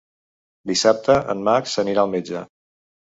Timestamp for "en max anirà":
1.35-2.07